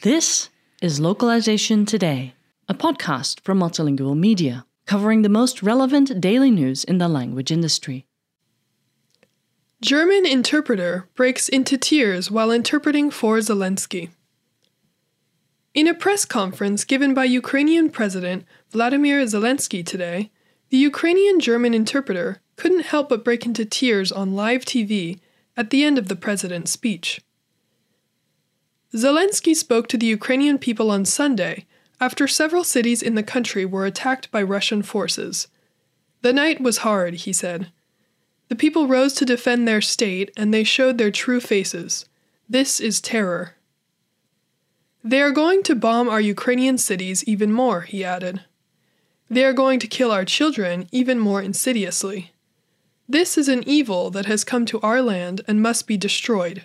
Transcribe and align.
This 0.00 0.48
is 0.80 1.00
Localization 1.00 1.84
Today, 1.84 2.32
a 2.66 2.72
podcast 2.72 3.40
from 3.40 3.60
Multilingual 3.60 4.16
Media, 4.16 4.64
covering 4.86 5.20
the 5.20 5.28
most 5.28 5.62
relevant 5.62 6.18
daily 6.18 6.50
news 6.50 6.82
in 6.82 6.96
the 6.96 7.08
language 7.08 7.52
industry. 7.52 8.06
German 9.82 10.24
interpreter 10.24 11.10
breaks 11.14 11.50
into 11.50 11.76
tears 11.76 12.30
while 12.30 12.50
interpreting 12.50 13.10
for 13.10 13.36
Zelensky. 13.40 14.08
In 15.74 15.86
a 15.86 15.92
press 15.92 16.24
conference 16.24 16.84
given 16.84 17.12
by 17.12 17.24
Ukrainian 17.24 17.90
President 17.90 18.46
Volodymyr 18.72 19.22
Zelensky 19.24 19.84
today, 19.84 20.30
the 20.70 20.78
Ukrainian 20.78 21.38
German 21.38 21.74
interpreter 21.74 22.40
couldn't 22.56 22.86
help 22.86 23.08
but 23.08 23.24
break 23.24 23.46
into 23.46 23.64
tears 23.64 24.10
on 24.10 24.34
live 24.34 24.64
TV 24.64 25.20
at 25.56 25.70
the 25.70 25.84
end 25.84 25.98
of 25.98 26.08
the 26.08 26.16
president's 26.16 26.70
speech. 26.70 27.20
Zelensky 28.94 29.54
spoke 29.54 29.88
to 29.88 29.98
the 29.98 30.06
Ukrainian 30.06 30.58
people 30.58 30.90
on 30.90 31.04
Sunday 31.04 31.66
after 32.00 32.26
several 32.26 32.64
cities 32.64 33.02
in 33.02 33.14
the 33.14 33.22
country 33.22 33.64
were 33.64 33.86
attacked 33.86 34.30
by 34.30 34.42
Russian 34.42 34.82
forces. 34.82 35.48
The 36.22 36.32
night 36.32 36.60
was 36.60 36.78
hard, 36.78 37.14
he 37.14 37.32
said. 37.32 37.70
The 38.48 38.56
people 38.56 38.86
rose 38.86 39.12
to 39.14 39.24
defend 39.24 39.66
their 39.66 39.80
state 39.80 40.30
and 40.36 40.52
they 40.52 40.64
showed 40.64 40.98
their 40.98 41.10
true 41.10 41.40
faces. 41.40 42.06
This 42.48 42.80
is 42.80 43.00
terror. 43.00 43.54
They 45.02 45.20
are 45.20 45.30
going 45.30 45.62
to 45.64 45.74
bomb 45.74 46.08
our 46.08 46.20
Ukrainian 46.20 46.78
cities 46.78 47.24
even 47.24 47.52
more, 47.52 47.82
he 47.82 48.04
added. 48.04 48.42
They 49.28 49.44
are 49.44 49.52
going 49.52 49.78
to 49.80 49.86
kill 49.86 50.12
our 50.12 50.24
children 50.24 50.88
even 50.92 51.18
more 51.18 51.42
insidiously. 51.42 52.32
This 53.08 53.38
is 53.38 53.48
an 53.48 53.62
evil 53.68 54.10
that 54.10 54.26
has 54.26 54.42
come 54.42 54.66
to 54.66 54.80
our 54.80 55.00
land 55.00 55.42
and 55.46 55.62
must 55.62 55.86
be 55.86 55.96
destroyed. 55.96 56.62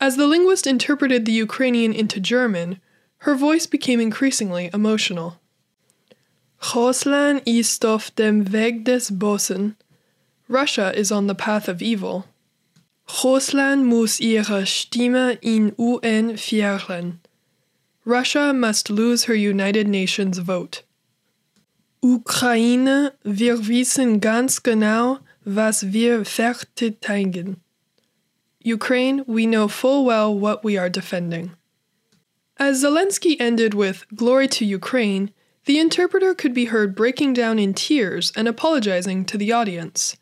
As 0.00 0.16
the 0.16 0.26
linguist 0.26 0.66
interpreted 0.66 1.24
the 1.24 1.32
Ukrainian 1.32 1.92
into 1.92 2.20
German, 2.20 2.80
her 3.18 3.34
voice 3.34 3.66
became 3.66 4.00
increasingly 4.00 4.70
emotional. 4.74 5.38
Russland 6.74 7.42
ist 7.44 7.84
auf 7.84 8.14
dem 8.16 8.52
Weg 8.52 8.84
des 8.84 9.10
Bösen. 9.10 9.76
Russia 10.48 10.92
is 10.94 11.12
on 11.12 11.26
the 11.26 11.34
path 11.34 11.68
of 11.68 11.82
evil. 11.82 12.26
Russland 13.22 13.86
muss 13.86 14.20
ihre 14.20 14.64
Stimme 14.66 15.38
in 15.42 15.74
UN 15.78 16.36
verlieren. 16.36 17.18
Russia 18.04 18.52
must 18.52 18.90
lose 18.90 19.24
her 19.24 19.34
United 19.34 19.86
Nations 19.86 20.38
vote. 20.38 20.82
Ukraine, 22.04 23.12
wir 23.22 23.68
wissen 23.68 24.20
ganz 24.20 24.60
genau, 24.64 25.20
was 25.44 25.92
wir 25.92 26.24
verteidigen. 26.24 27.60
Ukraine, 28.64 29.22
we 29.28 29.46
know 29.46 29.68
full 29.68 30.04
well 30.04 30.34
what 30.34 30.64
we 30.64 30.76
are 30.76 30.90
defending. 30.90 31.52
As 32.56 32.82
Zelensky 32.82 33.36
ended 33.40 33.74
with 33.74 34.04
Glory 34.16 34.48
to 34.48 34.64
Ukraine, 34.64 35.30
the 35.64 35.78
interpreter 35.78 36.34
could 36.34 36.52
be 36.52 36.66
heard 36.66 36.96
breaking 36.96 37.34
down 37.34 37.60
in 37.60 37.72
tears 37.72 38.32
and 38.34 38.48
apologizing 38.48 39.24
to 39.26 39.38
the 39.38 39.52
audience. 39.52 40.16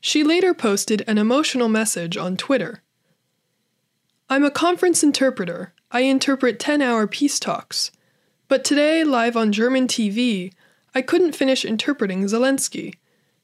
She 0.00 0.24
later 0.24 0.54
posted 0.54 1.04
an 1.06 1.18
emotional 1.18 1.68
message 1.68 2.16
on 2.16 2.36
Twitter. 2.36 2.82
I'm 4.28 4.44
a 4.44 4.50
conference 4.50 5.04
interpreter. 5.04 5.72
I 5.92 6.00
interpret 6.00 6.58
10 6.58 6.82
hour 6.82 7.06
peace 7.06 7.38
talks. 7.38 7.92
But 8.48 8.64
today, 8.64 9.04
live 9.04 9.36
on 9.36 9.52
German 9.52 9.86
TV, 9.86 10.52
I 10.96 11.02
couldn't 11.02 11.36
finish 11.36 11.62
interpreting 11.62 12.24
Zelensky. 12.24 12.94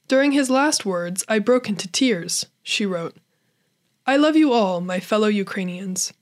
During 0.08 0.32
his 0.32 0.48
last 0.48 0.86
words, 0.86 1.22
I 1.28 1.38
broke 1.38 1.68
into 1.68 1.86
tears, 1.86 2.46
she 2.62 2.86
wrote. 2.86 3.14
I 4.06 4.16
love 4.16 4.36
you 4.36 4.54
all, 4.54 4.80
my 4.80 5.00
fellow 5.00 5.26
Ukrainians. 5.28 6.14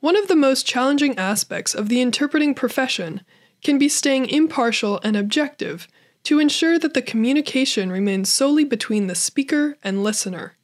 One 0.00 0.16
of 0.16 0.26
the 0.26 0.34
most 0.34 0.66
challenging 0.66 1.16
aspects 1.16 1.72
of 1.72 1.88
the 1.88 2.00
interpreting 2.00 2.52
profession 2.56 3.20
can 3.62 3.78
be 3.78 3.88
staying 3.88 4.28
impartial 4.28 4.98
and 5.04 5.16
objective 5.16 5.86
to 6.24 6.40
ensure 6.40 6.76
that 6.80 6.94
the 6.94 7.00
communication 7.00 7.92
remains 7.92 8.32
solely 8.32 8.64
between 8.64 9.06
the 9.06 9.14
speaker 9.14 9.76
and 9.84 10.02
listener. 10.02 10.56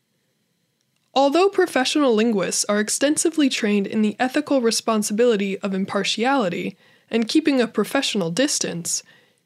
Although 1.15 1.49
professional 1.49 2.13
linguists 2.13 2.65
are 2.65 2.81
extensively 2.81 3.49
trained 3.49 3.87
in 3.87 4.03
the 4.03 4.17
ethical 4.19 4.61
responsibility 4.61 5.61
of 5.61 5.75
impartiality 5.75 6.77
and 7.11 7.29
keeping 7.29 7.61
a 7.61 7.67
professional 7.67 8.31
distance, 8.31 9.03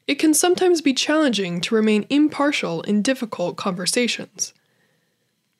it 0.07 0.15
can 0.15 0.33
sometimes 0.33 0.81
be 0.81 0.93
challenging 0.93 1.59
to 1.61 1.75
remain 1.75 2.05
impartial 2.09 2.81
in 2.83 3.01
difficult 3.01 3.57
conversations. 3.57 4.53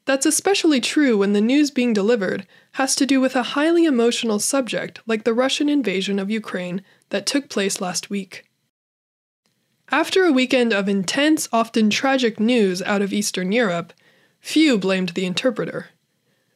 That's 0.06 0.28
especially 0.28 0.80
true 0.80 1.18
when 1.18 1.34
the 1.34 1.42
news 1.42 1.72
being 1.72 1.92
delivered 1.92 2.46
has 2.74 2.96
to 2.98 3.08
do 3.08 3.20
with 3.20 3.36
a 3.36 3.56
highly 3.58 3.86
emotional 3.86 4.40
subject 4.40 5.02
like 5.08 5.24
the 5.24 5.34
Russian 5.34 5.68
invasion 5.68 6.20
of 6.20 6.30
Ukraine 6.30 6.84
that 7.10 7.26
took 7.26 7.50
place 7.50 7.82
last 7.82 8.10
week. 8.10 8.46
After 9.92 10.24
a 10.24 10.32
weekend 10.32 10.74
of 10.74 10.88
intense, 10.88 11.48
often 11.52 11.90
tragic 11.90 12.40
news 12.40 12.82
out 12.84 13.02
of 13.02 13.14
Eastern 13.14 13.52
Europe, 13.52 13.94
few 14.40 14.78
blamed 14.78 15.10
the 15.10 15.26
interpreter. 15.26 15.88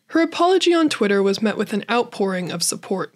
Her 0.08 0.22
apology 0.22 0.74
on 0.74 0.90
Twitter 0.90 1.22
was 1.22 1.42
met 1.42 1.58
with 1.58 1.74
an 1.74 1.86
outpouring 1.90 2.52
of 2.52 2.64
support. 2.64 3.14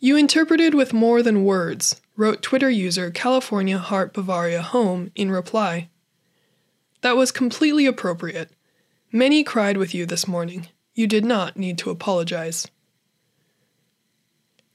You 0.00 0.16
interpreted 0.16 0.74
with 0.74 0.92
more 0.92 1.24
than 1.24 1.44
words, 1.44 2.00
wrote 2.16 2.40
Twitter 2.40 2.70
user 2.70 3.10
California 3.10 3.78
Heart 3.78 4.14
Bavaria 4.14 4.62
Home 4.62 5.10
in 5.16 5.30
reply. 5.32 5.88
That 7.00 7.16
was 7.16 7.32
completely 7.32 7.84
appropriate. 7.84 8.50
Many 9.10 9.42
cried 9.42 9.76
with 9.76 9.96
you 9.96 10.06
this 10.06 10.28
morning. 10.28 10.68
You 10.94 11.08
did 11.08 11.24
not 11.24 11.56
need 11.56 11.78
to 11.78 11.90
apologize. 11.90 12.68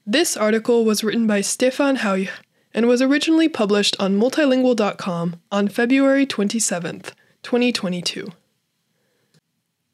This 0.06 0.36
article 0.36 0.84
was 0.84 1.02
written 1.02 1.26
by 1.26 1.40
Stefan 1.40 1.96
Hauch 1.96 2.28
and 2.74 2.86
was 2.86 3.00
originally 3.00 3.48
published 3.48 3.96
on 3.98 4.20
multilingual.com 4.20 5.40
on 5.50 5.68
February 5.68 6.26
27th, 6.26 7.12
2022. 7.42 8.30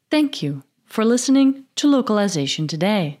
Thank 0.09 0.43
you 0.43 0.63
for 0.85 1.05
listening 1.05 1.63
to 1.75 1.87
Localization 1.87 2.67
Today. 2.67 3.20